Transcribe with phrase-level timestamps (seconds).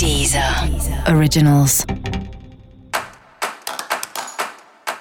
[0.00, 0.42] Deezer
[1.14, 1.84] Originals.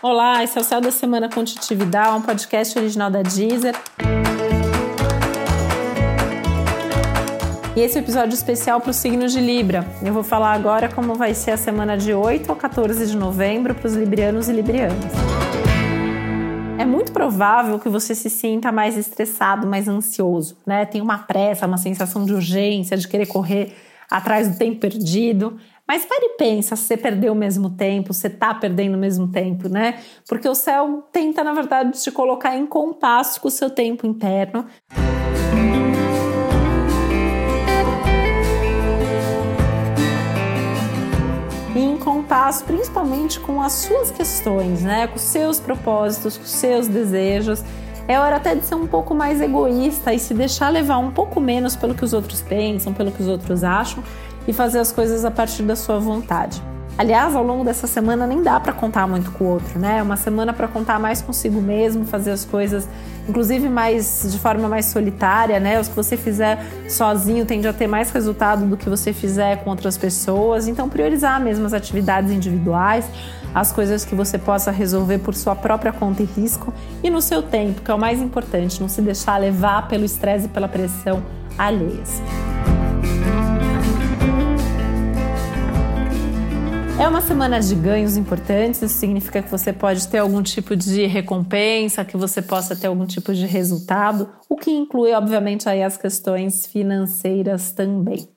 [0.01, 3.73] Olá, esse é o Céu da Semana com Titi Vidal, um podcast original da Deezer.
[7.77, 9.87] E esse é episódio especial para os signos de Libra.
[10.03, 13.73] Eu vou falar agora como vai ser a semana de 8 ao 14 de novembro
[13.73, 15.13] para os librianos e librianas.
[16.77, 20.85] É muito provável que você se sinta mais estressado, mais ansioso, né?
[20.85, 23.73] Tem uma pressa, uma sensação de urgência, de querer correr
[24.09, 25.57] atrás do tempo perdido.
[25.87, 29.27] Mas pare e pensa se você perdeu o mesmo tempo, você está perdendo o mesmo
[29.27, 29.99] tempo, né?
[30.27, 34.67] Porque o céu tenta, na verdade, te colocar em compasso com o seu tempo interno.
[41.75, 45.07] E em compasso principalmente com as suas questões, né?
[45.07, 47.63] Com os seus propósitos, com os seus desejos.
[48.09, 51.39] É hora até de ser um pouco mais egoísta e se deixar levar um pouco
[51.39, 54.03] menos pelo que os outros pensam, pelo que os outros acham
[54.47, 56.59] e fazer as coisas a partir da sua vontade.
[56.99, 59.99] Aliás, ao longo dessa semana nem dá para contar muito com o outro, né?
[59.99, 62.89] É uma semana para contar mais consigo mesmo, fazer as coisas,
[63.25, 65.79] inclusive mais de forma mais solitária, né?
[65.79, 69.69] Os que você fizer sozinho tende a ter mais resultado do que você fizer com
[69.69, 70.67] outras pessoas.
[70.67, 73.09] Então, priorizar mesmo as atividades individuais,
[73.55, 77.41] as coisas que você possa resolver por sua própria conta e risco e no seu
[77.41, 81.23] tempo, que é o mais importante, não se deixar levar pelo estresse e pela pressão
[81.57, 82.21] alheias.
[87.09, 92.05] Uma semana de ganhos importantes, isso significa que você pode ter algum tipo de recompensa,
[92.05, 96.67] que você possa ter algum tipo de resultado, o que inclui, obviamente, aí as questões
[96.67, 98.29] financeiras também.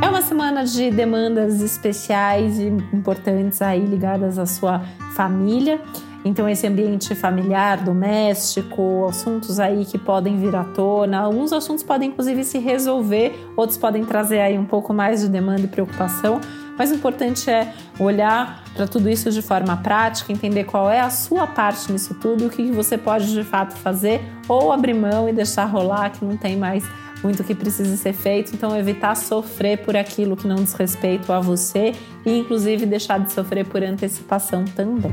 [0.00, 4.80] É uma semana de demandas especiais e importantes aí ligadas à sua
[5.16, 5.80] família.
[6.24, 12.10] Então, esse ambiente familiar, doméstico, assuntos aí que podem vir à tona, alguns assuntos podem
[12.10, 16.40] inclusive se resolver, outros podem trazer aí um pouco mais de demanda e preocupação,
[16.76, 21.10] mas o importante é olhar para tudo isso de forma prática, entender qual é a
[21.10, 25.32] sua parte nisso tudo, o que você pode de fato fazer, ou abrir mão e
[25.32, 26.84] deixar rolar, que não tem mais
[27.22, 31.40] muito que precisa ser feito, então evitar sofrer por aquilo que não diz respeito a
[31.40, 31.94] você
[32.24, 35.12] e inclusive deixar de sofrer por antecipação também.